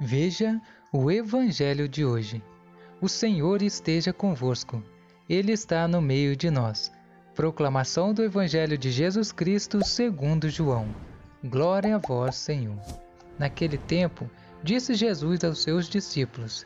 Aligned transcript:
Veja 0.00 0.62
o 0.92 1.10
Evangelho 1.10 1.88
de 1.88 2.04
hoje. 2.04 2.40
O 3.00 3.08
Senhor 3.08 3.62
esteja 3.62 4.12
convosco, 4.12 4.80
Ele 5.28 5.50
está 5.50 5.88
no 5.88 6.00
meio 6.00 6.36
de 6.36 6.52
nós. 6.52 6.92
Proclamação 7.34 8.14
do 8.14 8.22
Evangelho 8.22 8.78
de 8.78 8.92
Jesus 8.92 9.32
Cristo 9.32 9.84
segundo 9.84 10.48
João. 10.48 10.86
Glória 11.42 11.96
a 11.96 11.98
vós, 11.98 12.36
Senhor. 12.36 12.78
Naquele 13.36 13.76
tempo, 13.76 14.30
disse 14.62 14.94
Jesus 14.94 15.42
aos 15.42 15.64
seus 15.64 15.88
discípulos: 15.88 16.64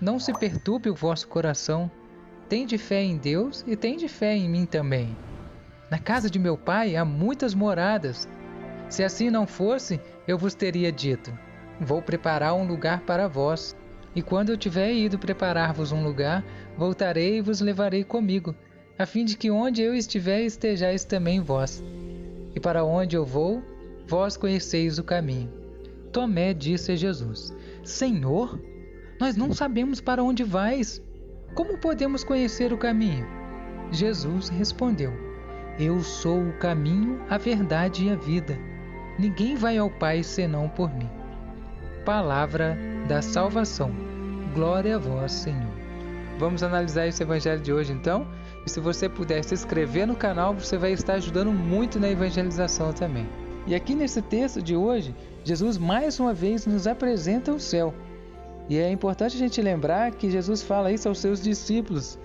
Não 0.00 0.20
se 0.20 0.32
perturbe 0.32 0.88
o 0.88 0.94
vosso 0.94 1.26
coração. 1.26 1.90
Tende 2.48 2.78
fé 2.78 3.02
em 3.02 3.16
Deus 3.16 3.64
e 3.66 3.74
tende 3.74 4.06
fé 4.06 4.36
em 4.36 4.48
mim 4.48 4.66
também. 4.66 5.16
Na 5.90 5.98
casa 5.98 6.30
de 6.30 6.38
meu 6.38 6.56
pai 6.56 6.94
há 6.94 7.04
muitas 7.04 7.54
moradas. 7.54 8.28
Se 8.88 9.02
assim 9.02 9.30
não 9.30 9.48
fosse, 9.48 10.00
eu 10.28 10.38
vos 10.38 10.54
teria 10.54 10.92
dito 10.92 11.36
Vou 11.84 12.00
preparar 12.00 12.54
um 12.54 12.64
lugar 12.64 13.00
para 13.00 13.26
vós. 13.26 13.76
E 14.14 14.22
quando 14.22 14.50
eu 14.50 14.56
tiver 14.56 14.92
ido 14.92 15.18
preparar-vos 15.18 15.90
um 15.90 16.04
lugar, 16.04 16.44
voltarei 16.76 17.38
e 17.38 17.40
vos 17.40 17.60
levarei 17.60 18.04
comigo, 18.04 18.54
a 18.98 19.04
fim 19.06 19.24
de 19.24 19.36
que 19.36 19.50
onde 19.50 19.82
eu 19.82 19.94
estiver 19.94 20.42
estejais 20.42 21.04
também 21.04 21.40
vós. 21.40 21.82
E 22.54 22.60
para 22.60 22.84
onde 22.84 23.16
eu 23.16 23.24
vou, 23.24 23.62
vós 24.06 24.36
conheceis 24.36 24.98
o 24.98 25.04
caminho. 25.04 25.50
Tomé 26.12 26.52
disse 26.52 26.92
a 26.92 26.96
Jesus: 26.96 27.54
Senhor, 27.82 28.60
nós 29.18 29.34
não 29.34 29.52
sabemos 29.52 30.00
para 30.00 30.22
onde 30.22 30.44
vais. 30.44 31.02
Como 31.54 31.78
podemos 31.78 32.22
conhecer 32.22 32.72
o 32.72 32.78
caminho? 32.78 33.26
Jesus 33.90 34.50
respondeu: 34.50 35.12
Eu 35.78 36.00
sou 36.00 36.48
o 36.48 36.58
caminho, 36.58 37.20
a 37.28 37.38
verdade 37.38 38.06
e 38.06 38.10
a 38.10 38.14
vida. 38.14 38.56
Ninguém 39.18 39.56
vai 39.56 39.78
ao 39.78 39.90
Pai 39.90 40.22
senão 40.22 40.68
por 40.68 40.94
mim 40.94 41.21
palavra 42.04 42.76
da 43.06 43.22
salvação. 43.22 43.92
Glória 44.54 44.96
a 44.96 44.98
vós, 44.98 45.32
Senhor. 45.32 45.72
Vamos 46.38 46.62
analisar 46.62 47.06
esse 47.06 47.22
evangelho 47.22 47.60
de 47.60 47.72
hoje 47.72 47.92
então? 47.92 48.26
E 48.66 48.70
se 48.70 48.80
você 48.80 49.08
puder 49.08 49.44
se 49.44 49.54
inscrever 49.54 50.06
no 50.06 50.16
canal, 50.16 50.52
você 50.54 50.76
vai 50.76 50.92
estar 50.92 51.14
ajudando 51.14 51.52
muito 51.52 52.00
na 52.00 52.10
evangelização 52.10 52.92
também. 52.92 53.28
E 53.66 53.74
aqui 53.74 53.94
nesse 53.94 54.20
texto 54.20 54.60
de 54.60 54.74
hoje, 54.74 55.14
Jesus 55.44 55.78
mais 55.78 56.18
uma 56.18 56.34
vez 56.34 56.66
nos 56.66 56.88
apresenta 56.88 57.52
o 57.52 57.60
céu. 57.60 57.94
E 58.68 58.78
é 58.78 58.90
importante 58.90 59.36
a 59.36 59.38
gente 59.38 59.62
lembrar 59.62 60.10
que 60.12 60.30
Jesus 60.30 60.62
fala 60.62 60.90
isso 60.90 61.08
aos 61.08 61.18
seus 61.18 61.40
discípulos, 61.40 62.18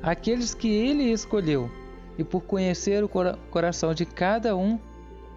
aqueles 0.00 0.54
que 0.54 0.68
ele 0.68 1.10
escolheu. 1.10 1.68
E 2.16 2.22
por 2.22 2.42
conhecer 2.42 3.02
o 3.02 3.08
coração 3.08 3.92
de 3.92 4.06
cada 4.06 4.56
um, 4.56 4.78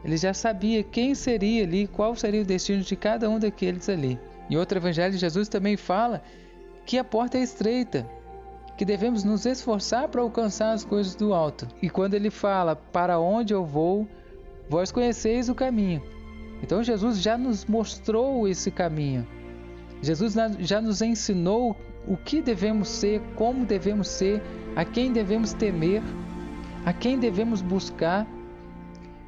ele 0.07 0.15
já 0.15 0.33
sabia 0.33 0.81
quem 0.83 1.13
seria 1.13 1.63
ali, 1.63 1.85
qual 1.85 2.15
seria 2.15 2.41
o 2.41 2.45
destino 2.45 2.81
de 2.81 2.95
cada 2.95 3.29
um 3.29 3.37
daqueles 3.37 3.89
ali. 3.89 4.17
Em 4.49 4.55
outro 4.55 4.77
evangelho, 4.77 5.17
Jesus 5.17 5.49
também 5.49 5.75
fala 5.75 6.23
que 6.85 6.97
a 6.97 7.03
porta 7.03 7.37
é 7.37 7.41
estreita, 7.41 8.09
que 8.77 8.85
devemos 8.85 9.25
nos 9.25 9.45
esforçar 9.45 10.07
para 10.07 10.21
alcançar 10.21 10.71
as 10.71 10.85
coisas 10.85 11.13
do 11.13 11.33
alto. 11.33 11.67
E 11.81 11.89
quando 11.89 12.13
ele 12.13 12.29
fala 12.29 12.73
para 12.73 13.19
onde 13.19 13.53
eu 13.53 13.65
vou, 13.65 14.07
vós 14.69 14.93
conheceis 14.93 15.49
o 15.49 15.55
caminho. 15.55 16.01
Então 16.63 16.81
Jesus 16.81 17.21
já 17.21 17.37
nos 17.37 17.65
mostrou 17.65 18.47
esse 18.47 18.71
caminho. 18.71 19.27
Jesus 20.01 20.35
já 20.59 20.79
nos 20.79 21.01
ensinou 21.01 21.75
o 22.07 22.15
que 22.15 22.41
devemos 22.41 22.87
ser, 22.87 23.21
como 23.35 23.65
devemos 23.65 24.07
ser, 24.07 24.41
a 24.73 24.85
quem 24.85 25.11
devemos 25.11 25.51
temer, 25.51 26.01
a 26.85 26.93
quem 26.93 27.19
devemos 27.19 27.61
buscar 27.61 28.25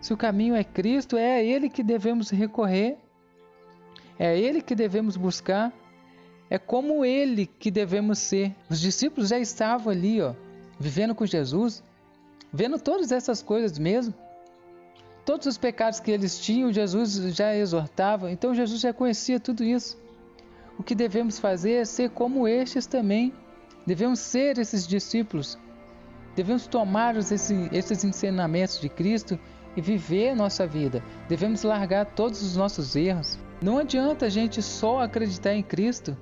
se 0.02 0.14
o 0.14 0.18
caminho 0.18 0.56
é 0.56 0.64
Cristo, 0.64 1.18
é 1.18 1.38
a 1.38 1.44
Ele 1.44 1.70
que 1.70 1.84
devemos 1.84 2.30
recorrer, 2.30 2.98
é 4.18 4.28
a 4.28 4.36
Ele 4.36 4.62
que 4.62 4.74
devemos 4.74 5.18
buscar, 5.18 5.74
é 6.50 6.58
como 6.58 7.04
Ele 7.04 7.46
que 7.46 7.70
devemos 7.70 8.20
ser. 8.20 8.56
Os 8.70 8.80
discípulos 8.80 9.30
já 9.30 9.40
estavam 9.40 9.92
ali, 9.92 10.22
ó, 10.22 10.34
vivendo 10.80 11.14
com 11.14 11.26
Jesus, 11.26 11.84
vendo 12.52 12.80
todas 12.80 13.12
essas 13.12 13.42
coisas 13.42 13.78
mesmo. 13.78 14.14
Todos 15.26 15.46
os 15.46 15.58
pecados 15.58 16.00
que 16.00 16.10
eles 16.10 16.40
tinham, 16.40 16.72
Jesus 16.72 17.36
já 17.36 17.56
exortava, 17.56 18.32
então 18.32 18.56
Jesus 18.56 18.82
já 18.82 18.92
conhecia 18.92 19.40
tudo 19.40 19.64
isso. 19.64 19.96
O 20.78 20.82
que 20.82 20.96
devemos 20.96 21.38
fazer 21.38 21.74
é 21.74 21.86
ser 21.86 22.10
como 22.10 22.48
estes 22.48 22.88
também. 22.88 23.34
Devemos 23.86 24.20
ser 24.20 24.58
esses 24.58 24.88
discípulos. 24.88 25.58
Devemos 26.36 26.68
tomar 26.68 27.18
esses, 27.18 27.52
esses 27.72 28.04
ensinamentos 28.04 28.80
de 28.80 28.88
Cristo 28.88 29.38
e 29.76 29.82
viver 29.82 30.30
a 30.30 30.36
nossa 30.36 30.66
vida. 30.66 31.04
Devemos 31.28 31.64
largar 31.64 32.06
todos 32.06 32.42
os 32.42 32.56
nossos 32.56 32.96
erros. 32.96 33.38
Não 33.62 33.78
adianta 33.78 34.26
a 34.26 34.30
gente 34.30 34.62
só 34.62 35.02
acreditar 35.02 35.54
em 35.54 35.64
Cristo, 35.64 36.18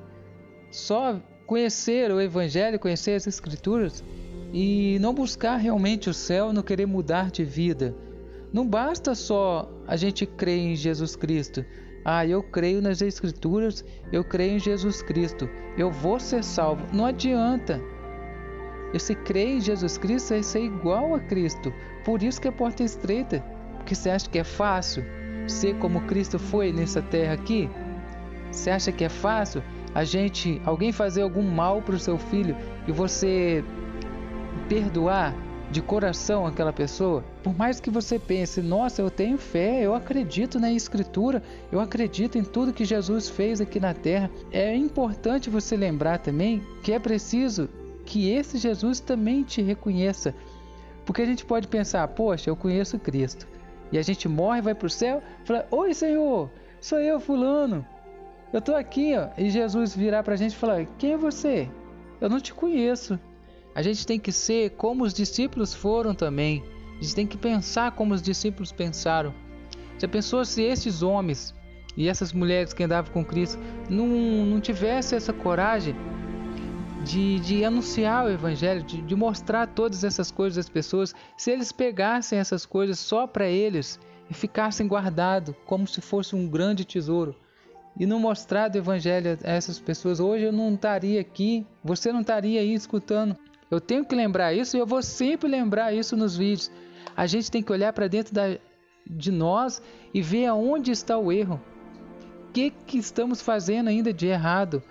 só 0.71 1.19
conhecer 1.45 2.11
o 2.11 2.19
Evangelho, 2.19 2.79
conhecer 2.79 3.11
as 3.11 3.27
Escrituras 3.27 4.03
e 4.53 4.97
não 4.99 5.13
buscar 5.13 5.57
realmente 5.57 6.09
o 6.09 6.13
céu, 6.13 6.51
não 6.51 6.63
querer 6.63 6.85
mudar 6.85 7.31
de 7.31 7.43
vida. 7.43 7.95
Não 8.51 8.67
basta 8.67 9.13
só 9.13 9.69
a 9.87 9.95
gente 9.95 10.25
crer 10.25 10.59
em 10.59 10.75
Jesus 10.75 11.15
Cristo. 11.15 11.65
Ah, 12.03 12.25
eu 12.25 12.41
creio 12.41 12.81
nas 12.81 13.01
Escrituras, 13.01 13.83
eu 14.11 14.23
creio 14.23 14.55
em 14.55 14.59
Jesus 14.59 15.01
Cristo, 15.01 15.49
eu 15.77 15.91
vou 15.91 16.19
ser 16.19 16.43
salvo. 16.43 16.85
Não 16.93 17.05
adianta. 17.05 17.81
Esse 18.93 19.13
crer 19.15 19.57
em 19.57 19.61
Jesus 19.61 19.97
Cristo 19.97 20.33
é 20.33 20.41
ser 20.41 20.61
igual 20.61 21.15
a 21.15 21.19
Cristo. 21.19 21.73
Por 22.05 22.23
isso 22.23 22.39
que 22.39 22.47
a 22.47 22.51
porta 22.51 22.83
é 22.83 22.85
estreita. 22.85 23.43
Porque 23.77 23.93
você 23.93 24.09
acha 24.09 24.29
que 24.29 24.39
é 24.39 24.43
fácil 24.43 25.03
ser 25.47 25.75
como 25.75 26.01
Cristo 26.01 26.37
foi 26.39 26.71
nessa 26.71 27.01
terra 27.01 27.33
aqui? 27.33 27.69
Você 28.51 28.69
acha 28.69 28.91
que 28.91 29.03
é 29.03 29.09
fácil 29.09 29.61
a 29.93 30.03
gente, 30.03 30.61
alguém 30.65 30.91
fazer 30.91 31.21
algum 31.21 31.41
mal 31.41 31.81
para 31.81 31.95
o 31.95 31.99
seu 31.99 32.17
filho 32.17 32.55
e 32.87 32.91
você 32.91 33.63
perdoar 34.69 35.35
de 35.69 35.81
coração 35.81 36.45
aquela 36.45 36.71
pessoa? 36.71 37.23
Por 37.43 37.55
mais 37.55 37.79
que 37.79 37.89
você 37.89 38.17
pense, 38.17 38.61
nossa, 38.61 39.01
eu 39.01 39.09
tenho 39.09 39.37
fé, 39.37 39.81
eu 39.81 39.93
acredito 39.93 40.59
na 40.59 40.71
Escritura, 40.71 41.43
eu 41.71 41.79
acredito 41.79 42.37
em 42.37 42.43
tudo 42.43 42.73
que 42.73 42.85
Jesus 42.85 43.29
fez 43.29 43.59
aqui 43.59 43.79
na 43.79 43.93
terra. 43.93 44.29
É 44.51 44.75
importante 44.75 45.49
você 45.49 45.75
lembrar 45.75 46.19
também 46.19 46.61
que 46.83 46.93
é 46.93 46.99
preciso 46.99 47.69
que 48.07 48.31
esse 48.31 48.57
Jesus 48.57 49.01
também 49.01 49.43
te 49.43 49.61
reconheça. 49.61 50.33
Porque 51.05 51.21
a 51.21 51.25
gente 51.25 51.45
pode 51.45 51.67
pensar, 51.67 52.07
poxa, 52.07 52.49
eu 52.49 52.55
conheço 52.55 52.97
Cristo. 52.97 53.45
E 53.91 53.97
a 53.97 54.01
gente 54.01 54.27
morre, 54.27 54.61
vai 54.61 54.73
para 54.73 54.87
o 54.87 54.89
céu, 54.89 55.21
fala: 55.43 55.67
Oi, 55.69 55.93
Senhor, 55.93 56.49
sou 56.81 56.99
eu, 56.99 57.19
Fulano. 57.19 57.85
Eu 58.51 58.59
estou 58.59 58.75
aqui, 58.75 59.13
ó. 59.15 59.27
E 59.37 59.49
Jesus 59.49 59.95
virar 59.95 60.23
para 60.23 60.33
a 60.33 60.37
gente 60.37 60.53
e 60.53 60.57
falar: 60.57 60.85
Quem 60.97 61.13
é 61.13 61.17
você? 61.17 61.69
Eu 62.19 62.29
não 62.29 62.39
te 62.39 62.53
conheço. 62.53 63.19
A 63.75 63.81
gente 63.81 64.07
tem 64.07 64.19
que 64.19 64.31
ser 64.31 64.71
como 64.71 65.03
os 65.03 65.13
discípulos 65.13 65.73
foram 65.73 66.15
também. 66.15 66.63
A 66.97 67.03
gente 67.03 67.15
tem 67.15 67.27
que 67.27 67.37
pensar 67.37 67.91
como 67.91 68.13
os 68.13 68.21
discípulos 68.21 68.71
pensaram. 68.71 69.33
Já 69.99 70.07
pensou 70.07 70.43
se 70.43 70.63
esses 70.63 71.03
homens 71.03 71.53
e 71.95 72.07
essas 72.07 72.33
mulheres 72.33 72.73
que 72.73 72.83
andavam 72.83 73.11
com 73.11 73.23
Cristo 73.23 73.59
não, 73.89 74.07
não 74.07 74.59
tivessem 74.59 75.15
essa 75.15 75.31
coragem 75.31 75.95
de, 77.03 77.39
de 77.39 77.63
anunciar 77.63 78.25
o 78.25 78.29
Evangelho, 78.29 78.83
de, 78.83 79.01
de 79.01 79.15
mostrar 79.15 79.67
todas 79.67 80.03
essas 80.03 80.31
coisas 80.31 80.57
às 80.57 80.69
pessoas, 80.69 81.13
se 81.37 81.51
eles 81.51 81.71
pegassem 81.71 82.39
essas 82.39 82.65
coisas 82.65 82.99
só 82.99 83.25
para 83.27 83.47
eles 83.47 83.99
e 84.29 84.33
ficassem 84.33 84.87
guardado 84.87 85.55
como 85.65 85.87
se 85.87 86.01
fosse 86.01 86.35
um 86.35 86.47
grande 86.47 86.85
tesouro 86.85 87.35
e 87.99 88.05
não 88.05 88.19
mostrar 88.19 88.73
o 88.73 88.77
Evangelho 88.77 89.37
a 89.43 89.51
essas 89.51 89.79
pessoas, 89.79 90.19
hoje 90.19 90.45
eu 90.45 90.51
não 90.51 90.73
estaria 90.73 91.19
aqui, 91.19 91.65
você 91.83 92.11
não 92.11 92.21
estaria 92.21 92.59
aí 92.59 92.73
escutando. 92.73 93.35
Eu 93.69 93.81
tenho 93.81 94.05
que 94.05 94.15
lembrar 94.15 94.53
isso 94.53 94.77
e 94.77 94.79
eu 94.79 94.85
vou 94.85 95.01
sempre 95.01 95.49
lembrar 95.49 95.93
isso 95.93 96.15
nos 96.15 96.37
vídeos. 96.37 96.71
A 97.15 97.25
gente 97.25 97.49
tem 97.49 97.63
que 97.63 97.71
olhar 97.71 97.91
para 97.93 98.07
dentro 98.07 98.33
da, 98.33 98.57
de 99.05 99.31
nós 99.31 99.81
e 100.13 100.21
ver 100.21 100.45
aonde 100.45 100.91
está 100.91 101.17
o 101.17 101.31
erro. 101.31 101.59
O 102.47 102.51
que, 102.53 102.69
que 102.69 102.97
estamos 102.97 103.41
fazendo 103.41 103.87
ainda 103.87 104.13
de 104.13 104.27
errado? 104.27 104.81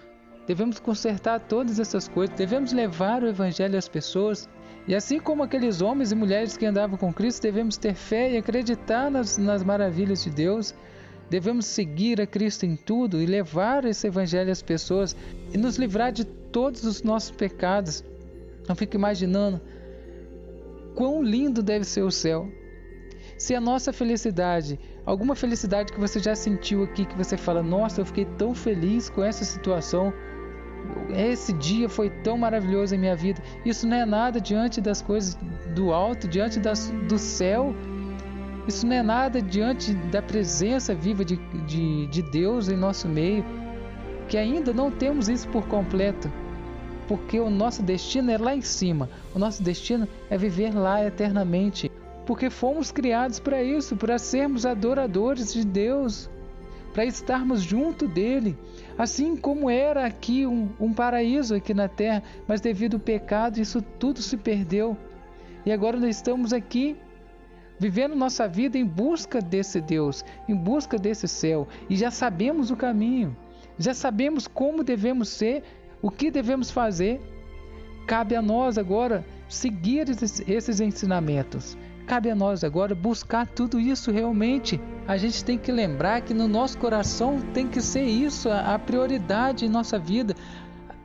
Devemos 0.46 0.78
consertar 0.78 1.40
todas 1.40 1.80
essas 1.80 2.06
coisas, 2.06 2.36
devemos 2.36 2.72
levar 2.72 3.22
o 3.22 3.28
Evangelho 3.28 3.76
às 3.76 3.88
pessoas. 3.88 4.48
E 4.86 4.94
assim 4.94 5.18
como 5.18 5.42
aqueles 5.42 5.82
homens 5.82 6.12
e 6.12 6.14
mulheres 6.14 6.56
que 6.56 6.64
andavam 6.64 6.96
com 6.96 7.12
Cristo, 7.12 7.42
devemos 7.42 7.76
ter 7.76 7.94
fé 7.94 8.32
e 8.32 8.36
acreditar 8.36 9.10
nas, 9.10 9.36
nas 9.36 9.64
maravilhas 9.64 10.22
de 10.22 10.30
Deus. 10.30 10.72
Devemos 11.28 11.66
seguir 11.66 12.20
a 12.20 12.26
Cristo 12.26 12.64
em 12.64 12.76
tudo 12.76 13.20
e 13.20 13.26
levar 13.26 13.84
esse 13.84 14.06
Evangelho 14.06 14.52
às 14.52 14.62
pessoas 14.62 15.16
e 15.52 15.58
nos 15.58 15.76
livrar 15.76 16.12
de 16.12 16.24
todos 16.24 16.84
os 16.84 17.02
nossos 17.02 17.32
pecados. 17.32 18.04
Não 18.68 18.76
fico 18.76 18.94
imaginando 18.94 19.60
quão 20.94 21.20
lindo 21.22 21.62
deve 21.62 21.84
ser 21.84 22.02
o 22.02 22.10
céu. 22.12 22.48
Se 23.36 23.54
a 23.54 23.60
nossa 23.60 23.92
felicidade, 23.92 24.78
alguma 25.04 25.34
felicidade 25.34 25.92
que 25.92 26.00
você 26.00 26.20
já 26.20 26.34
sentiu 26.34 26.84
aqui, 26.84 27.04
que 27.04 27.16
você 27.16 27.36
fala, 27.36 27.62
nossa, 27.62 28.00
eu 28.00 28.06
fiquei 28.06 28.24
tão 28.24 28.54
feliz 28.54 29.10
com 29.10 29.22
essa 29.22 29.44
situação, 29.44 30.12
esse 31.10 31.52
dia 31.52 31.88
foi 31.88 32.10
tão 32.10 32.36
maravilhoso 32.36 32.94
em 32.94 32.98
minha 32.98 33.16
vida. 33.16 33.42
Isso 33.64 33.86
não 33.86 33.96
é 33.96 34.04
nada 34.04 34.40
diante 34.40 34.80
das 34.80 35.00
coisas 35.00 35.36
do 35.74 35.92
alto, 35.92 36.26
diante 36.28 36.58
das, 36.58 36.90
do 37.08 37.18
céu. 37.18 37.74
Isso 38.66 38.86
não 38.86 38.96
é 38.96 39.02
nada 39.02 39.40
diante 39.40 39.94
da 39.94 40.20
presença 40.20 40.94
viva 40.94 41.24
de, 41.24 41.36
de, 41.66 42.06
de 42.08 42.22
Deus 42.22 42.68
em 42.68 42.76
nosso 42.76 43.08
meio. 43.08 43.44
que 44.28 44.36
ainda 44.36 44.72
não 44.72 44.90
temos 44.90 45.28
isso 45.28 45.48
por 45.48 45.66
completo, 45.68 46.30
porque 47.06 47.38
o 47.38 47.48
nosso 47.48 47.82
destino 47.82 48.30
é 48.30 48.38
lá 48.38 48.54
em 48.54 48.62
cima, 48.62 49.08
o 49.34 49.38
nosso 49.38 49.62
destino 49.62 50.08
é 50.28 50.36
viver 50.36 50.74
lá 50.74 51.04
eternamente, 51.04 51.90
porque 52.26 52.50
fomos 52.50 52.90
criados 52.90 53.38
para 53.38 53.62
isso, 53.62 53.96
para 53.96 54.18
sermos 54.18 54.66
adoradores 54.66 55.52
de 55.52 55.64
Deus, 55.64 56.28
para 56.92 57.04
estarmos 57.04 57.62
junto 57.62 58.08
dele, 58.08 58.58
assim 58.98 59.36
como 59.36 59.68
era 59.68 60.06
aqui 60.06 60.46
um, 60.46 60.68
um 60.80 60.92
paraíso 60.92 61.54
aqui 61.54 61.74
na 61.74 61.88
terra, 61.88 62.22
mas 62.46 62.60
devido 62.60 62.94
ao 62.94 63.00
pecado 63.00 63.58
isso 63.58 63.82
tudo 63.82 64.22
se 64.22 64.36
perdeu. 64.36 64.96
E 65.64 65.72
agora 65.72 65.98
nós 65.98 66.16
estamos 66.16 66.52
aqui 66.52 66.96
vivendo 67.78 68.14
nossa 68.14 68.48
vida 68.48 68.78
em 68.78 68.84
busca 68.84 69.40
desse 69.40 69.80
Deus, 69.80 70.24
em 70.48 70.54
busca 70.54 70.98
desse 70.98 71.28
céu, 71.28 71.68
e 71.90 71.96
já 71.96 72.10
sabemos 72.10 72.70
o 72.70 72.76
caminho, 72.76 73.36
já 73.78 73.92
sabemos 73.92 74.46
como 74.46 74.82
devemos 74.82 75.28
ser, 75.28 75.62
o 76.00 76.10
que 76.10 76.30
devemos 76.30 76.70
fazer. 76.70 77.20
Cabe 78.06 78.36
a 78.36 78.42
nós 78.42 78.78
agora 78.78 79.24
seguir 79.48 80.08
esses, 80.08 80.40
esses 80.48 80.80
ensinamentos. 80.80 81.76
Cabe 82.06 82.30
a 82.30 82.36
nós 82.36 82.62
agora 82.62 82.94
buscar 82.94 83.48
tudo 83.48 83.80
isso 83.80 84.12
realmente. 84.12 84.80
A 85.08 85.16
gente 85.16 85.44
tem 85.44 85.58
que 85.58 85.72
lembrar 85.72 86.20
que 86.20 86.32
no 86.32 86.46
nosso 86.46 86.78
coração 86.78 87.40
tem 87.52 87.66
que 87.66 87.80
ser 87.80 88.04
isso 88.04 88.48
a 88.48 88.78
prioridade 88.78 89.66
em 89.66 89.68
nossa 89.68 89.98
vida. 89.98 90.32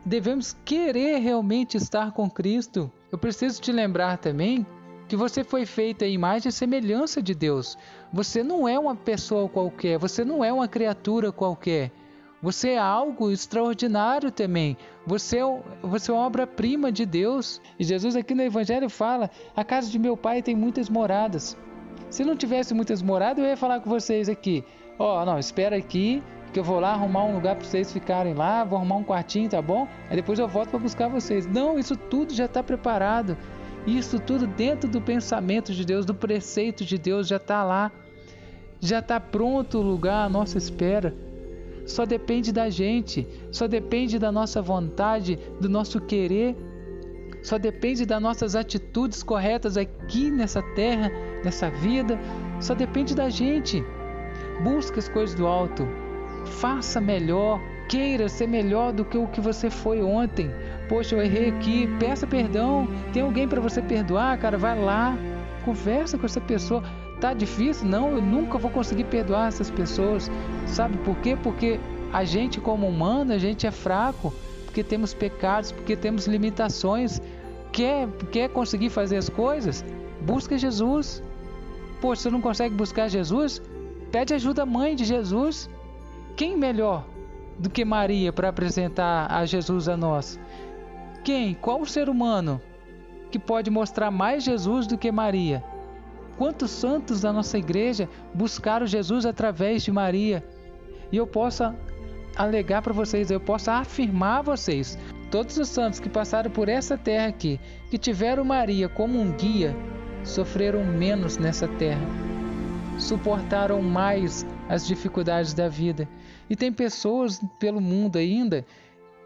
Devemos 0.06 0.56
querer 0.64 1.18
realmente 1.18 1.76
estar 1.76 2.12
com 2.12 2.30
Cristo. 2.30 2.92
Eu 3.12 3.18
preciso 3.18 3.60
te 3.60 3.72
lembrar 3.72 4.20
também 4.20 4.64
que 5.08 5.16
você 5.16 5.44
foi 5.44 5.66
feita 5.66 6.06
em 6.06 6.14
imagem 6.14 6.50
e 6.50 6.54
semelhança 6.54 7.20
de 7.20 7.34
Deus. 7.34 7.78
Você 8.14 8.44
não 8.44 8.68
é 8.68 8.78
uma 8.78 8.96
pessoa 8.96 9.50
qualquer, 9.50 9.98
você 9.98 10.24
não 10.24 10.44
é 10.44 10.54
uma 10.54 10.68
criatura 10.68 11.32
qualquer. 11.32 11.92
Você 12.42 12.70
é 12.70 12.78
algo 12.80 13.30
extraordinário 13.30 14.32
também. 14.32 14.76
Você 15.06 15.38
é, 15.38 15.62
você 15.84 16.10
é 16.10 16.14
obra-prima 16.14 16.92
de 16.92 17.06
Deus. 17.06 17.62
E 17.80 17.84
Jesus 17.84 18.16
aqui 18.16 18.34
no 18.34 18.42
Evangelho 18.42 18.90
fala: 18.90 19.30
a 19.56 19.64
casa 19.64 19.92
de 19.92 20.00
meu 20.00 20.18
pai 20.18 20.42
tem 20.42 20.56
muitas 20.56 20.90
moradas. 20.90 21.56
Se 22.10 22.24
não 22.24 22.36
tivesse 22.36 22.74
muitas 22.74 23.02
moradas, 23.02 23.44
eu 23.44 23.50
ia 23.50 23.58
falar 23.58 23.80
com 23.80 23.90
vocês 23.90 24.28
aqui: 24.28 24.64
ó, 24.98 25.22
oh, 25.22 25.26
não, 25.26 25.38
espera 25.38 25.78
aqui, 25.78 26.24
que 26.52 26.60
eu 26.60 26.64
vou 26.64 26.80
lá 26.80 26.94
arrumar 26.94 27.26
um 27.26 27.36
lugar 27.36 27.56
para 27.56 27.66
vocês 27.66 27.94
ficarem 27.94 28.34
lá, 28.34 28.64
vou 28.64 28.78
arrumar 28.80 28.96
um 28.96 29.04
quartinho, 29.04 29.48
tá 29.48 29.62
bom? 29.62 29.88
Aí 30.10 30.16
depois 30.16 30.40
eu 30.40 30.48
volto 30.48 30.70
para 30.72 30.80
buscar 30.80 31.10
vocês. 31.10 31.46
Não, 31.46 31.78
isso 31.78 31.96
tudo 31.96 32.34
já 32.34 32.46
está 32.46 32.64
preparado. 32.64 33.38
Isso 33.86 34.20
tudo 34.20 34.48
dentro 34.48 34.90
do 34.90 35.00
pensamento 35.00 35.74
de 35.74 35.86
Deus, 35.86 36.06
do 36.06 36.14
preceito 36.14 36.84
de 36.84 36.98
Deus, 36.98 37.28
já 37.28 37.38
está 37.38 37.64
lá. 37.64 37.92
Já 38.80 38.98
está 38.98 39.20
pronto 39.20 39.78
o 39.78 39.82
lugar 39.82 40.26
à 40.26 40.30
nossa 40.30 40.58
espera 40.58 41.14
só 41.86 42.06
depende 42.06 42.52
da 42.52 42.70
gente, 42.70 43.28
só 43.52 43.68
depende 43.68 44.20
da 44.20 44.32
nossa 44.32 44.62
vontade, 44.62 45.38
do 45.60 45.70
nosso 45.70 46.00
querer, 46.00 46.56
só 47.42 47.58
depende 47.58 48.06
das 48.06 48.22
nossas 48.22 48.56
atitudes 48.56 49.24
corretas 49.24 49.78
aqui 49.78 50.30
nessa 50.30 50.62
terra, 50.76 51.12
nessa 51.44 51.70
vida, 51.70 52.20
só 52.60 52.74
depende 52.74 53.16
da 53.16 53.30
gente. 53.30 53.84
Busque 54.64 55.00
as 55.00 55.10
coisas 55.10 55.36
do 55.36 55.48
alto, 55.48 55.88
faça 56.46 57.02
melhor, 57.02 57.60
queira 57.90 58.30
ser 58.30 58.48
melhor 58.48 58.94
do 58.94 59.04
que 59.04 59.18
o 59.18 59.28
que 59.28 59.42
você 59.42 59.70
foi 59.70 60.02
ontem. 60.02 60.52
Poxa, 60.88 61.16
eu 61.16 61.22
errei 61.22 61.50
aqui, 61.50 61.88
peça 62.00 62.28
perdão. 62.28 62.88
Tem 63.12 63.24
alguém 63.24 63.48
para 63.48 63.60
você 63.60 63.82
perdoar, 63.82 64.38
cara? 64.38 64.58
Vai 64.58 64.80
lá, 64.80 65.18
conversa 65.66 66.18
com 66.18 66.26
essa 66.26 66.40
pessoa. 66.40 66.84
Tá 67.22 67.36
difícil? 67.36 67.88
Não, 67.88 68.14
eu 68.14 68.22
nunca 68.22 68.58
vou 68.58 68.72
conseguir 68.72 69.04
perdoar 69.04 69.48
essas 69.48 69.70
pessoas. 69.70 70.30
Sabe 70.66 70.98
por 70.98 71.16
quê? 71.18 71.38
Porque 71.42 71.80
a 72.12 72.24
gente, 72.24 72.60
como 72.60 72.88
humano, 72.88 73.32
a 73.32 73.38
gente 73.38 73.68
é 73.68 73.72
fraco, 73.72 74.34
porque 74.66 74.84
temos 74.84 75.14
pecados, 75.14 75.72
porque 75.72 75.96
temos 75.96 76.26
limitações. 76.26 77.22
Quer, 77.72 78.08
quer 78.32 78.50
conseguir 78.50 78.90
fazer 78.90 79.18
as 79.18 79.30
coisas? 79.30 79.86
Busca 80.20 80.58
Jesus. 80.58 81.22
Pô, 82.02 82.16
se 82.16 82.24
você 82.24 82.32
não 82.32 82.42
consegue 82.42 82.74
buscar 82.74 83.08
Jesus, 83.08 83.62
pede 84.12 84.34
ajuda 84.34 84.64
à 84.64 84.66
mãe 84.66 84.96
de 84.96 85.06
Jesus. 85.06 85.70
Quem 86.36 86.58
melhor 86.58 87.06
do 87.60 87.70
que 87.70 87.86
Maria 87.86 88.34
para 88.34 88.50
apresentar 88.50 89.32
a 89.32 89.46
Jesus 89.46 89.88
a 89.88 89.96
nós? 89.96 90.40
Quem? 91.24 91.54
Qual 91.54 91.86
ser 91.86 92.10
humano 92.10 92.60
que 93.30 93.38
pode 93.38 93.70
mostrar 93.70 94.10
mais 94.10 94.44
Jesus 94.44 94.88
do 94.88 94.98
que 94.98 95.12
Maria? 95.12 95.64
Quantos 96.38 96.72
santos 96.72 97.22
da 97.22 97.32
nossa 97.32 97.58
igreja 97.58 98.10
buscaram 98.34 98.88
Jesus 98.88 99.26
através 99.26 99.84
de 99.84 99.92
Maria? 99.92 100.44
E 101.12 101.18
eu 101.18 101.28
posso 101.28 101.64
alegar 102.36 102.82
para 102.82 102.94
vocês, 102.94 103.30
eu 103.30 103.40
posso 103.40 103.70
afirmar 103.70 104.40
a 104.40 104.42
vocês, 104.42 104.98
todos 105.30 105.58
os 105.58 105.70
santos 105.70 106.00
que 106.00 106.10
passaram 106.10 106.50
por 106.50 106.70
essa 106.70 106.98
terra 106.98 107.28
aqui, 107.28 107.60
que 107.90 107.98
tiveram 107.98 108.44
Maria 108.44 108.88
como 108.88 109.20
um 109.20 109.32
guia, 109.32 109.76
sofreram 110.24 110.84
menos 110.86 111.38
nessa 111.38 111.68
terra, 111.68 112.02
suportaram 112.98 113.82
mais 113.82 114.46
as 114.70 114.88
dificuldades 114.88 115.54
da 115.54 115.68
vida. 115.68 116.08
E 116.50 116.56
tem 116.56 116.72
pessoas 116.72 117.42
pelo 117.60 117.82
mundo 117.82 118.18
ainda 118.18 118.66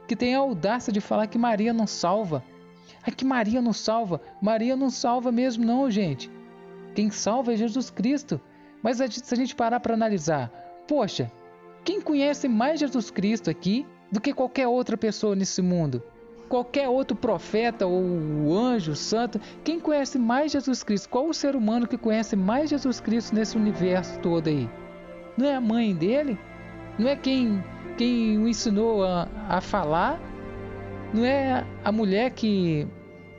que 0.07 0.15
têm 0.15 0.35
a 0.35 0.39
audácia 0.39 0.91
de 0.91 1.01
falar 1.01 1.27
que 1.27 1.37
Maria 1.37 1.73
não 1.73 1.87
salva. 1.87 2.43
É 3.05 3.11
que 3.11 3.25
Maria 3.25 3.61
não 3.61 3.73
salva. 3.73 4.21
Maria 4.41 4.75
não 4.75 4.89
salva 4.89 5.31
mesmo, 5.31 5.65
não, 5.65 5.89
gente. 5.89 6.29
Quem 6.95 7.11
salva 7.11 7.53
é 7.53 7.57
Jesus 7.57 7.89
Cristo. 7.89 8.39
Mas 8.81 8.97
se 8.97 9.33
a 9.33 9.37
gente 9.37 9.55
parar 9.55 9.79
para 9.81 9.93
analisar, 9.93 10.49
poxa, 10.87 11.29
quem 11.83 11.99
conhece 11.99 12.47
mais 12.47 12.79
Jesus 12.79 13.11
Cristo 13.11 13.49
aqui 13.49 13.85
do 14.11 14.21
que 14.21 14.33
qualquer 14.33 14.67
outra 14.67 14.95
pessoa 14.95 15.35
nesse 15.35 15.61
mundo? 15.61 16.01
Qualquer 16.47 16.87
outro 16.87 17.17
profeta 17.17 17.85
ou 17.85 18.55
anjo, 18.55 18.95
santo, 18.95 19.41
quem 19.63 19.79
conhece 19.79 20.17
mais 20.17 20.51
Jesus 20.51 20.83
Cristo? 20.83 21.09
Qual 21.09 21.27
o 21.27 21.33
ser 21.33 21.55
humano 21.55 21.87
que 21.87 21.97
conhece 21.97 22.35
mais 22.35 22.69
Jesus 22.69 22.99
Cristo 23.01 23.35
nesse 23.35 23.57
universo 23.57 24.19
todo 24.19 24.47
aí? 24.47 24.69
Não 25.37 25.45
é 25.47 25.55
a 25.55 25.61
mãe 25.61 25.93
dele? 25.93 26.39
Não 26.97 27.09
é 27.09 27.15
quem, 27.15 27.61
quem 27.97 28.37
o 28.37 28.47
ensinou 28.47 29.03
a, 29.03 29.27
a 29.49 29.59
falar? 29.59 30.19
Não 31.13 31.25
é 31.25 31.65
a 31.83 31.91
mulher 31.91 32.31
que, 32.31 32.87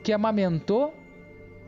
que 0.03 0.13
amamentou? 0.13 0.93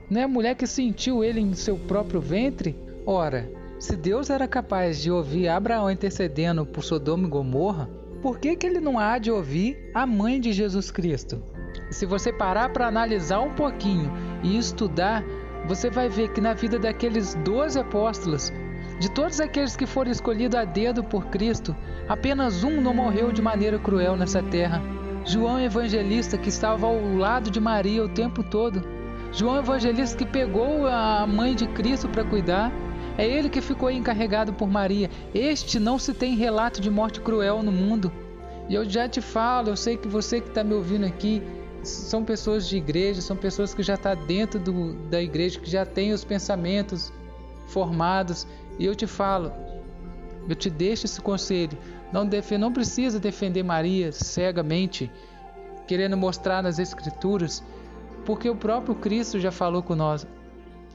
Não 0.10 0.22
é 0.22 0.24
a 0.24 0.28
mulher 0.28 0.56
que 0.56 0.66
sentiu 0.66 1.24
ele 1.24 1.40
em 1.40 1.54
seu 1.54 1.78
próprio 1.78 2.20
ventre? 2.20 2.76
Ora, 3.06 3.48
se 3.78 3.96
Deus 3.96 4.32
era 4.32 4.48
capaz 4.48 5.00
de 5.00 5.12
ouvir 5.12 5.48
Abraão 5.48 5.92
intercedendo 5.92 6.66
por 6.66 6.84
Sodoma 6.84 7.28
e 7.28 7.30
Gomorra, 7.30 7.88
por 8.20 8.40
que, 8.40 8.56
que 8.56 8.66
ele 8.66 8.80
não 8.80 8.98
há 8.98 9.20
de 9.20 9.30
ouvir 9.30 9.92
a 9.94 10.08
mãe 10.08 10.42
de 10.42 10.52
Jesus 10.52 10.90
Cristo? 10.90 11.42
Se 11.92 12.08
você 12.08 12.34
parar 12.34 12.74
para 12.74 12.88
analisar 12.88 13.40
um 13.40 13.54
pouquinho 13.54 14.12
e 14.44 14.58
estudar, 14.58 15.24
você 15.68 15.92
vai 15.92 16.10
ver 16.10 16.34
que 16.34 16.42
na 16.42 16.54
vida 16.54 16.80
daqueles 16.80 17.36
doze 17.36 17.80
apóstolos, 17.80 18.52
de 19.00 19.12
todos 19.12 19.40
aqueles 19.40 19.76
que 19.76 19.86
foram 19.86 20.12
escolhidos 20.12 20.60
a 20.60 20.66
dedo 20.66 21.04
por 21.04 21.28
Cristo, 21.28 21.76
apenas 22.08 22.64
um 22.64 22.82
não 22.82 22.96
morreu 22.96 23.32
de 23.32 23.42
maneira 23.44 23.78
cruel 23.78 24.18
nessa 24.18 24.42
terra. 24.42 24.82
João 25.24 25.60
Evangelista, 25.60 26.38
que 26.38 26.50
estava 26.50 26.88
ao 26.88 27.16
lado 27.16 27.52
de 27.52 27.60
Maria 27.60 28.04
o 28.04 28.10
tempo 28.10 28.44
todo. 28.44 28.99
João 29.32 29.58
Evangelista 29.58 30.18
que 30.18 30.26
pegou 30.26 30.88
a 30.88 31.26
mãe 31.28 31.54
de 31.54 31.68
Cristo 31.68 32.10
para 32.10 32.24
cuidar. 32.24 32.72
É 33.18 33.28
ele 33.28 33.50
que 33.50 33.62
ficou 33.62 33.92
encarregado 33.92 34.54
por 34.54 34.68
Maria. 34.68 35.10
Este 35.34 35.80
não 35.80 36.00
se 36.00 36.14
tem 36.14 36.36
relato 36.36 36.82
de 36.82 36.90
morte 36.90 37.22
cruel 37.22 37.62
no 37.62 37.72
mundo. 37.72 38.12
E 38.68 38.76
eu 38.76 38.90
já 38.90 39.08
te 39.08 39.22
falo, 39.22 39.70
eu 39.70 39.76
sei 39.76 39.98
que 39.98 40.08
você 40.08 40.40
que 40.42 40.50
está 40.50 40.64
me 40.64 40.74
ouvindo 40.74 41.06
aqui 41.06 41.44
são 41.84 42.24
pessoas 42.24 42.68
de 42.68 42.78
igreja, 42.78 43.22
são 43.22 43.36
pessoas 43.36 43.74
que 43.74 43.82
já 43.82 43.94
estão 43.96 44.16
tá 44.16 44.24
dentro 44.24 44.60
do, 44.60 44.94
da 45.10 45.22
igreja, 45.22 45.60
que 45.60 45.70
já 45.70 45.86
têm 45.86 46.12
os 46.12 46.24
pensamentos 46.24 47.12
formados. 47.68 48.48
E 48.78 48.86
eu 48.86 48.96
te 48.96 49.06
falo, 49.06 49.52
eu 50.48 50.56
te 50.56 50.70
deixo 50.70 51.06
esse 51.06 51.22
conselho. 51.22 51.78
Não, 52.12 52.28
não 52.60 52.74
precisa 52.74 53.20
defender 53.20 53.64
Maria 53.64 54.12
cegamente, 54.12 55.12
querendo 55.88 56.18
mostrar 56.18 56.64
nas 56.64 56.80
escrituras 56.80 57.64
porque 58.26 58.50
o 58.50 58.56
próprio 58.56 58.96
Cristo 58.96 59.40
já 59.40 59.52
falou 59.52 59.82
com 59.82 59.96
nós. 59.96 60.28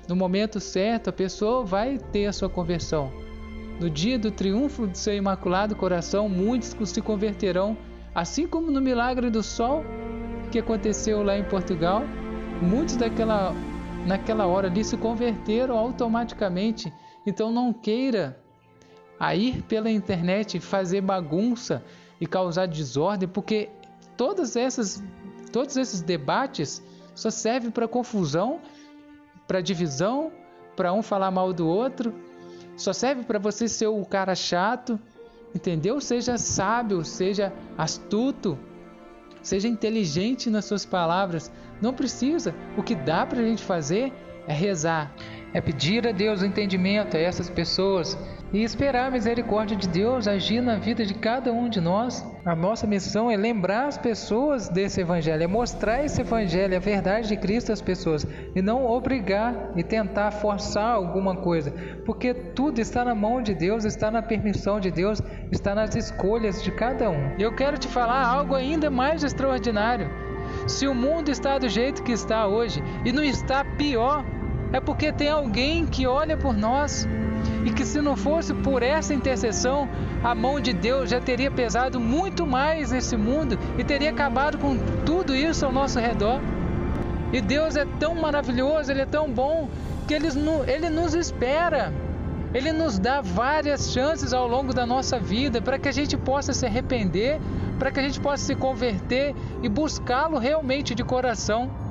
No 0.08 0.14
momento 0.14 0.60
certo, 0.60 1.08
a 1.08 1.12
pessoa 1.12 1.64
vai 1.64 1.98
ter 1.98 2.26
a 2.26 2.32
sua 2.32 2.48
conversão. 2.48 3.12
No 3.80 3.90
dia 3.90 4.18
do 4.18 4.30
triunfo 4.30 4.86
do 4.86 4.96
seu 4.96 5.14
imaculado 5.14 5.74
coração, 5.74 6.28
muitos 6.28 6.76
se 6.88 7.00
converterão, 7.00 7.76
assim 8.14 8.46
como 8.46 8.70
no 8.70 8.80
milagre 8.80 9.30
do 9.30 9.42
sol 9.42 9.84
que 10.52 10.58
aconteceu 10.58 11.22
lá 11.22 11.36
em 11.36 11.44
Portugal. 11.44 12.02
Muitos 12.62 12.96
daquela 12.96 13.52
naquela 14.06 14.46
hora 14.46 14.68
ali 14.68 14.84
se 14.84 14.96
converteram 14.96 15.76
automaticamente. 15.76 16.92
Então 17.26 17.50
não 17.50 17.72
queira 17.72 18.38
a 19.18 19.34
ir 19.34 19.62
pela 19.62 19.90
internet 19.90 20.60
fazer 20.60 21.00
bagunça 21.00 21.82
e 22.20 22.26
causar 22.26 22.66
desordem, 22.66 23.28
porque 23.28 23.70
todas 24.16 24.56
essas 24.56 25.02
todos 25.52 25.76
esses 25.76 26.02
debates 26.02 26.82
só 27.14 27.30
serve 27.30 27.70
para 27.70 27.86
confusão, 27.86 28.60
para 29.46 29.60
divisão, 29.60 30.32
para 30.76 30.92
um 30.92 31.02
falar 31.02 31.30
mal 31.30 31.52
do 31.52 31.66
outro, 31.66 32.14
só 32.76 32.92
serve 32.92 33.22
para 33.24 33.38
você 33.38 33.68
ser 33.68 33.86
o 33.86 34.04
cara 34.04 34.34
chato, 34.34 34.98
entendeu? 35.54 36.00
Seja 36.00 36.36
sábio, 36.36 37.04
seja 37.04 37.52
astuto, 37.78 38.58
seja 39.42 39.68
inteligente 39.68 40.50
nas 40.50 40.64
suas 40.64 40.84
palavras. 40.84 41.50
Não 41.80 41.92
precisa. 41.92 42.54
O 42.76 42.82
que 42.82 42.94
dá 42.94 43.24
para 43.24 43.40
a 43.40 43.44
gente 43.44 43.62
fazer 43.62 44.12
é 44.46 44.52
rezar, 44.52 45.14
é 45.54 45.60
pedir 45.60 46.06
a 46.06 46.10
Deus 46.10 46.42
o 46.42 46.46
entendimento 46.46 47.16
a 47.16 47.20
essas 47.20 47.48
pessoas 47.48 48.18
e 48.52 48.62
esperar 48.62 49.06
a 49.06 49.10
misericórdia 49.10 49.76
de 49.76 49.88
Deus 49.88 50.26
agir 50.26 50.60
na 50.60 50.76
vida 50.76 51.06
de 51.06 51.14
cada 51.14 51.52
um 51.52 51.68
de 51.68 51.80
nós. 51.80 52.26
A 52.44 52.54
nossa 52.54 52.86
missão 52.86 53.30
é 53.30 53.36
lembrar 53.36 53.86
as 53.86 53.96
pessoas 53.96 54.68
desse 54.68 55.00
evangelho, 55.00 55.42
é 55.42 55.46
mostrar 55.46 56.04
esse 56.04 56.20
evangelho, 56.20 56.76
a 56.76 56.80
verdade 56.80 57.28
de 57.28 57.36
Cristo 57.36 57.72
às 57.72 57.80
pessoas 57.80 58.26
e 58.54 58.60
não 58.60 58.84
obrigar 58.84 59.72
e 59.76 59.82
tentar 59.82 60.30
forçar 60.32 60.94
alguma 60.94 61.36
coisa, 61.36 61.72
porque 62.04 62.34
tudo 62.34 62.80
está 62.80 63.04
na 63.04 63.14
mão 63.14 63.40
de 63.40 63.54
Deus, 63.54 63.84
está 63.84 64.10
na 64.10 64.22
permissão 64.22 64.80
de 64.80 64.90
Deus, 64.90 65.22
está 65.50 65.74
nas 65.74 65.94
escolhas 65.94 66.62
de 66.62 66.72
cada 66.72 67.08
um. 67.10 67.34
Eu 67.38 67.54
quero 67.54 67.78
te 67.78 67.88
falar 67.88 68.26
algo 68.26 68.54
ainda 68.54 68.90
mais 68.90 69.22
extraordinário. 69.22 70.10
Se 70.66 70.86
o 70.86 70.94
mundo 70.94 71.30
está 71.30 71.58
do 71.58 71.68
jeito 71.68 72.02
que 72.02 72.12
está 72.12 72.46
hoje 72.46 72.82
e 73.04 73.12
não 73.12 73.24
está 73.24 73.64
pior, 73.64 74.24
é 74.74 74.80
porque 74.80 75.12
tem 75.12 75.28
alguém 75.28 75.86
que 75.86 76.04
olha 76.04 76.36
por 76.36 76.52
nós 76.52 77.06
e 77.64 77.70
que 77.70 77.84
se 77.84 78.00
não 78.00 78.16
fosse 78.16 78.52
por 78.52 78.82
essa 78.82 79.14
intercessão, 79.14 79.88
a 80.20 80.34
mão 80.34 80.58
de 80.58 80.72
Deus 80.72 81.10
já 81.10 81.20
teria 81.20 81.48
pesado 81.48 82.00
muito 82.00 82.44
mais 82.44 82.90
nesse 82.90 83.16
mundo 83.16 83.56
e 83.78 83.84
teria 83.84 84.10
acabado 84.10 84.58
com 84.58 84.76
tudo 85.06 85.32
isso 85.32 85.64
ao 85.64 85.70
nosso 85.70 86.00
redor. 86.00 86.40
E 87.32 87.40
Deus 87.40 87.76
é 87.76 87.86
tão 88.00 88.16
maravilhoso, 88.16 88.90
Ele 88.90 89.02
é 89.02 89.06
tão 89.06 89.30
bom, 89.30 89.68
que 90.08 90.14
Ele, 90.14 90.26
ele 90.66 90.90
nos 90.90 91.14
espera. 91.14 91.92
Ele 92.52 92.72
nos 92.72 92.98
dá 92.98 93.20
várias 93.20 93.92
chances 93.92 94.32
ao 94.32 94.48
longo 94.48 94.74
da 94.74 94.84
nossa 94.84 95.20
vida 95.20 95.62
para 95.62 95.78
que 95.78 95.88
a 95.88 95.92
gente 95.92 96.16
possa 96.16 96.52
se 96.52 96.66
arrepender, 96.66 97.40
para 97.78 97.92
que 97.92 98.00
a 98.00 98.02
gente 98.02 98.18
possa 98.18 98.44
se 98.44 98.56
converter 98.56 99.36
e 99.62 99.68
buscá-lo 99.68 100.36
realmente 100.36 100.96
de 100.96 101.04
coração. 101.04 101.83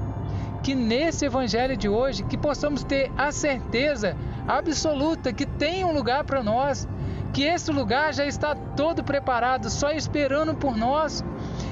Que 0.63 0.73
nesse 0.73 1.25
evangelho 1.25 1.77
de 1.77 1.89
hoje 1.89 2.23
que 2.23 2.37
possamos 2.37 2.83
ter 2.83 3.11
a 3.17 3.31
certeza 3.31 4.15
absoluta 4.47 5.33
que 5.33 5.45
tem 5.45 5.83
um 5.83 5.93
lugar 5.93 6.23
para 6.23 6.41
nós, 6.41 6.87
que 7.33 7.43
esse 7.43 7.71
lugar 7.71 8.13
já 8.13 8.25
está 8.25 8.55
todo 8.55 9.03
preparado, 9.03 9.69
só 9.69 9.91
esperando 9.91 10.55
por 10.55 10.77
nós, 10.77 11.23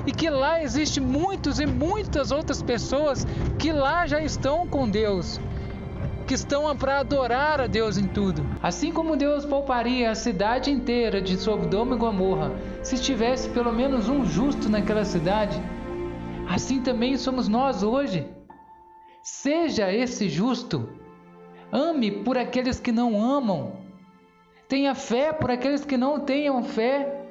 e 0.06 0.12
que 0.12 0.30
lá 0.30 0.62
existe 0.62 1.00
muitos 1.00 1.60
e 1.60 1.66
muitas 1.66 2.32
outras 2.32 2.62
pessoas 2.62 3.26
que 3.58 3.72
lá 3.72 4.06
já 4.08 4.22
estão 4.22 4.68
com 4.68 4.90
Deus, 4.90 5.40
que 6.26 6.34
estão 6.34 6.76
para 6.76 7.00
adorar 7.00 7.62
a 7.62 7.68
Deus 7.68 7.98
em 7.98 8.08
tudo. 8.08 8.44
Assim 8.62 8.92
como 8.92 9.16
Deus 9.16 9.46
pouparia 9.46 10.10
a 10.12 10.16
cidade 10.16 10.72
inteira 10.72 11.22
de 11.22 11.38
Sodoma 11.38 11.96
e 11.96 12.00
Gomorra, 12.00 12.52
se 12.82 12.98
tivesse 12.98 13.50
pelo 13.50 13.72
menos 13.72 14.10
um 14.10 14.26
justo 14.26 14.68
naquela 14.68 15.06
cidade, 15.06 15.62
assim 16.50 16.82
também 16.82 17.16
somos 17.18 17.48
nós 17.48 17.84
hoje. 17.84 18.28
Seja 19.22 19.92
esse 19.92 20.28
justo 20.30 20.90
Ame 21.72 22.12
por 22.12 22.38
aqueles 22.38 22.80
que 22.80 22.92
não 22.92 23.24
amam. 23.24 23.78
Tenha 24.68 24.94
fé 24.94 25.32
por 25.32 25.50
aqueles 25.50 25.86
que 25.86 25.96
não 25.96 26.20
tenham 26.20 26.62
fé. 26.64 27.26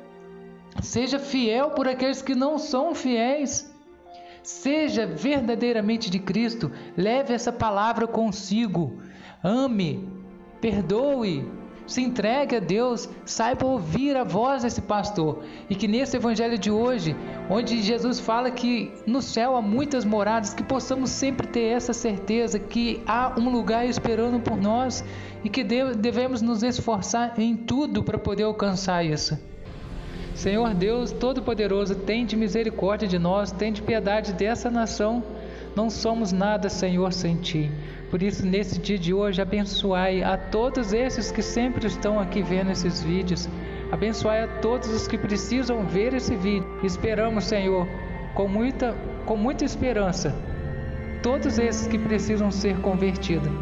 Seja 0.80 1.18
fiel 1.18 1.70
por 1.73 1.87
aqueles 1.87 2.23
que 2.23 2.35
não 2.35 2.59
são 2.59 2.94
fiéis. 2.94 3.70
Seja 4.42 5.06
verdadeiramente 5.06 6.09
de 6.09 6.18
Cristo. 6.18 6.73
Leve 6.97 7.35
essa 7.35 7.52
palavra 7.52 8.06
consigo. 8.06 8.99
Ame, 9.44 10.09
perdoe, 10.59 11.47
se 11.90 12.00
entregue 12.00 12.54
a 12.54 12.61
Deus, 12.61 13.09
saiba 13.26 13.66
ouvir 13.66 14.16
a 14.16 14.23
voz 14.23 14.62
desse 14.62 14.80
pastor. 14.80 15.42
E 15.68 15.75
que 15.75 15.88
nesse 15.88 16.16
evangelho 16.16 16.56
de 16.56 16.70
hoje, 16.70 17.16
onde 17.50 17.82
Jesus 17.82 18.20
fala 18.20 18.49
que 18.49 18.92
no 19.04 19.20
céu 19.20 19.56
há 19.56 19.61
muitas 19.61 20.04
moradas, 20.04 20.54
que 20.54 20.62
possamos 20.62 21.11
sempre 21.11 21.49
ter 21.49 21.64
essa 21.64 21.92
certeza 21.92 22.61
que 22.61 23.02
há 23.04 23.35
um 23.37 23.50
lugar 23.50 23.85
esperando 23.87 24.38
por 24.38 24.56
nós 24.56 25.04
e 25.42 25.49
que 25.49 25.64
devemos 25.64 26.40
nos 26.40 26.62
esforçar 26.62 27.35
em 27.37 27.56
tudo 27.56 28.04
para 28.04 28.18
poder 28.18 28.44
alcançar 28.44 29.04
isso. 29.04 29.37
Senhor 30.32 30.73
Deus 30.73 31.11
Todo-Poderoso, 31.11 31.97
tem 31.97 32.25
de 32.25 32.37
misericórdia 32.37 33.09
de 33.09 33.18
nós, 33.18 33.50
tem 33.50 33.73
de 33.73 33.82
piedade 33.82 34.32
dessa 34.32 34.70
nação. 34.70 35.25
Não 35.75 35.90
somos 35.90 36.30
nada, 36.30 36.68
Senhor, 36.68 37.12
sem 37.12 37.37
Ti. 37.37 37.70
Por 38.11 38.25
isso, 38.25 38.45
nesse 38.45 38.81
dia 38.81 38.99
de 38.99 39.14
hoje, 39.14 39.40
abençoai 39.40 40.21
a 40.21 40.37
todos 40.37 40.93
esses 40.93 41.31
que 41.31 41.40
sempre 41.40 41.87
estão 41.87 42.19
aqui 42.19 42.43
vendo 42.43 42.73
esses 42.73 43.00
vídeos. 43.00 43.49
Abençoai 43.93 44.43
a 44.43 44.49
todos 44.49 44.88
os 44.88 45.07
que 45.07 45.17
precisam 45.17 45.87
ver 45.87 46.12
esse 46.12 46.35
vídeo. 46.35 46.67
Esperamos, 46.83 47.45
Senhor, 47.45 47.87
com 48.35 48.49
muita, 48.49 48.97
com 49.25 49.37
muita 49.37 49.64
esperança, 49.64 50.35
todos 51.23 51.57
esses 51.57 51.87
que 51.87 51.99
precisam 51.99 52.50
ser 52.50 52.81
convertidos. 52.81 53.52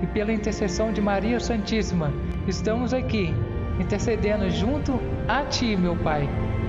E 0.00 0.06
pela 0.06 0.32
intercessão 0.32 0.92
de 0.92 1.00
Maria 1.00 1.40
Santíssima, 1.40 2.12
estamos 2.46 2.94
aqui 2.94 3.34
intercedendo 3.80 4.48
junto 4.50 5.00
a 5.26 5.42
Ti, 5.46 5.76
meu 5.76 5.96
Pai, 5.96 6.28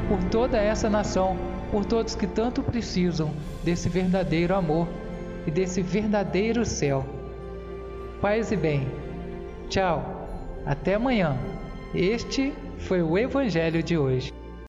por 0.09 0.23
toda 0.25 0.57
essa 0.57 0.89
nação, 0.89 1.37
por 1.69 1.85
todos 1.85 2.15
que 2.15 2.25
tanto 2.25 2.63
precisam 2.63 3.31
desse 3.63 3.89
verdadeiro 3.89 4.55
amor 4.55 4.87
e 5.45 5.51
desse 5.51 5.83
verdadeiro 5.83 6.65
céu. 6.65 7.16
Paz 8.21 8.51
e 8.51 8.55
bem. 8.55 8.87
Tchau. 9.69 10.27
Até 10.65 10.95
amanhã. 10.95 11.37
Este 11.93 12.51
foi 12.79 13.01
o 13.03 13.15
Evangelho 13.17 13.83
de 13.83 13.95
hoje. 13.95 14.33